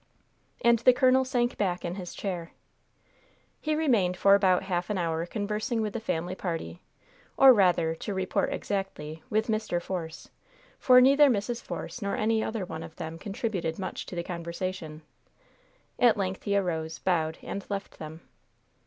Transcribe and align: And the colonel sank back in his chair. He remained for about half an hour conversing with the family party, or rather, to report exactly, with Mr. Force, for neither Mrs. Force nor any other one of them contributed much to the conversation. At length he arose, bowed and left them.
And 0.65 0.79
the 0.79 0.93
colonel 0.93 1.23
sank 1.23 1.57
back 1.59 1.85
in 1.85 1.93
his 1.93 2.15
chair. 2.15 2.53
He 3.59 3.75
remained 3.75 4.17
for 4.17 4.33
about 4.33 4.63
half 4.63 4.89
an 4.89 4.97
hour 4.97 5.27
conversing 5.27 5.79
with 5.79 5.93
the 5.93 5.99
family 5.99 6.33
party, 6.33 6.81
or 7.37 7.53
rather, 7.53 7.93
to 7.93 8.11
report 8.15 8.51
exactly, 8.51 9.21
with 9.29 9.45
Mr. 9.45 9.79
Force, 9.79 10.31
for 10.79 11.01
neither 11.01 11.29
Mrs. 11.29 11.61
Force 11.61 12.01
nor 12.01 12.15
any 12.15 12.43
other 12.43 12.65
one 12.65 12.81
of 12.81 12.95
them 12.95 13.19
contributed 13.19 13.77
much 13.77 14.07
to 14.07 14.15
the 14.15 14.23
conversation. 14.23 15.03
At 15.99 16.17
length 16.17 16.45
he 16.45 16.57
arose, 16.57 16.97
bowed 16.97 17.37
and 17.43 17.63
left 17.69 17.99
them. 17.99 18.21